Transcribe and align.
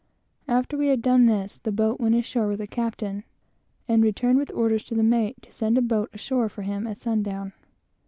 After 0.47 0.77
we 0.79 0.87
had 0.87 1.03
done 1.03 1.27
this, 1.27 1.57
the 1.59 1.71
boat 1.71 1.99
went 1.99 2.15
ashore 2.15 2.47
with 2.47 2.57
the 2.57 2.65
captain, 2.65 3.23
and 3.87 4.01
returned 4.01 4.39
with 4.39 4.51
orders 4.55 4.83
to 4.85 4.95
the 4.95 5.03
mate 5.03 5.39
to 5.43 5.51
send 5.51 5.77
a 5.77 5.81
boat 5.83 6.09
ashore 6.11 6.49
for 6.49 6.63
him 6.63 6.87
at 6.87 6.97
sundown. 6.97 7.53